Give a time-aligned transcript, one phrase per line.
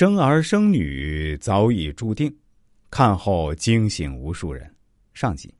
[0.00, 2.34] 生儿生女早已注定，
[2.90, 4.74] 看后惊醒无数人。
[5.12, 5.52] 上集，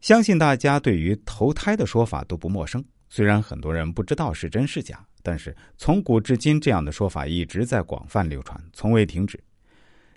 [0.00, 2.82] 相信大家对于投胎的说法都不陌生。
[3.10, 9.38] 虽然很多人不知道是真是假，但是从古至今，这样的说法一直在广泛流传，从未停止。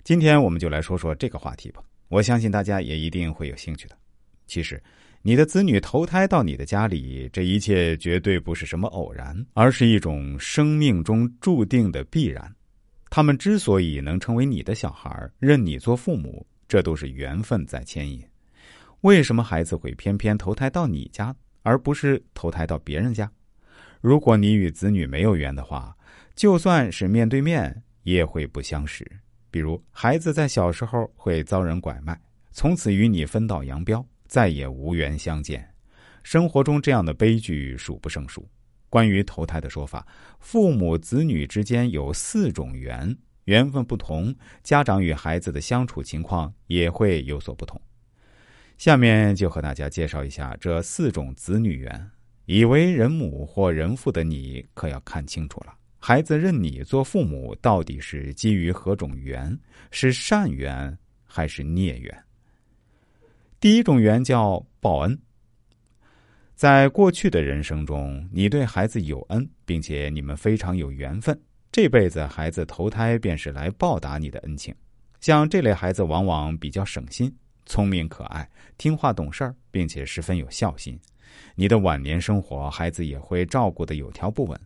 [0.02, 1.82] 今天我们就来说说这个话题吧。
[2.08, 3.98] 我相信大家也一定会有兴趣的。
[4.46, 4.82] 其实，
[5.26, 12.54] 你的子女投胎到你的家里，这一切绝对不是什么偶然，而是一种生命中注定的必然。
[13.08, 18.22] 他们之所以能成为你的小孩，认你做父母，这都是缘分在牵引。
[19.00, 23.26] 为什么孩子会偏偏投胎到你家，而不是投胎到别人家？
[24.02, 25.96] 如果你与子女没有缘的话，
[26.34, 29.10] 就算是面对面，也会不相识。
[29.50, 32.20] 比如，孩子在小时候会遭人拐卖，
[32.52, 34.06] 从此与你分道扬镳。
[34.34, 35.64] 再也无缘相见，
[36.24, 38.44] 生活中这样的悲剧数不胜数。
[38.90, 40.04] 关于投胎的说法，
[40.40, 44.34] 父母子女之间有四种缘，缘分不同，
[44.64, 47.80] 家长与孩子的相处情况也会有所不同。
[48.76, 52.10] 下面就和大家介绍一下这四种子女缘。
[52.46, 59.56] 以为人母或人父的你，可要看清楚了：孩子认你做父母，到底是基于何种缘？
[59.92, 62.23] 是善缘还是孽缘？
[63.64, 65.18] 第一种缘叫报恩。
[66.54, 71.40] 在过去的人生中，你对孩子有恩，并且你们非常有缘分，
[71.72, 74.74] 这辈子孩子投胎便是来报答你的恩情。
[75.18, 77.34] 像这类孩子，往往比较省心、
[77.64, 81.00] 聪明可爱、听话懂事儿，并且十分有孝心。
[81.54, 84.60] 你的晚年生活，孩子也会照顾的有条不紊。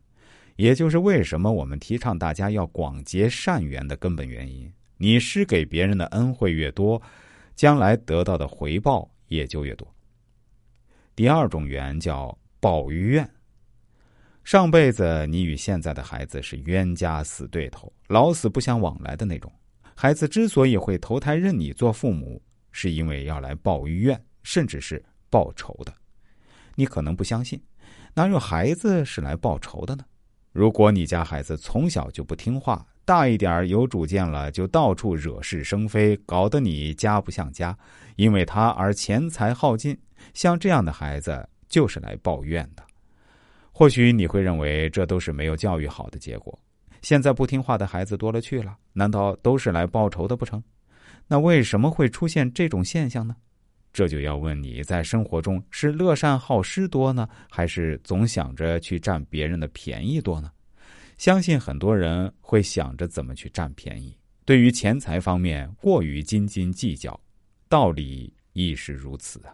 [0.57, 4.69] 也就是为什么我们提倡大家要广结善缘的根本原因。
[4.97, 7.01] 你施给别人的恩惠越多。
[7.59, 9.92] 将来得到的回报也就越多。
[11.17, 13.28] 第二种缘叫报怨。
[14.45, 19.53] 上辈子你与现在的孩子是冤家死对头，老死不相往来的那种。
[19.97, 25.93] 孩子之所以会投胎认你做父母，是因为要来报怨，甚至是报仇的。
[26.77, 27.60] 你可能不相信，
[28.15, 30.04] 哪有孩子是来报仇的呢？
[30.53, 37.75] 如果你家孩子从小就不听话，大一点有主见了，就到处惹是生非，搞得你家不像家，
[38.17, 39.99] 因为他而钱财耗尽。
[40.35, 42.85] 像这样的孩子就是来抱怨的。
[43.73, 46.61] 或许你会认为这都是没有教育好的结果。
[47.01, 50.63] 现在不听话的孩子多了去了，难道都是来报仇的不成？
[51.27, 53.35] 那为什么会出现这种现象呢？
[53.91, 60.51] 这就要问你在生活中是乐善好施多呢，还是总想着去占别人的便宜多呢？
[61.19, 67.21] 相信很多人会想着怎么去占便宜，对于钱财方面过于斤斤计较，
[67.69, 69.53] 道理亦是如此啊。